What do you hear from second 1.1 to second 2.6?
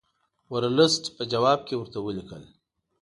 په جواب کې ورته ولیکل.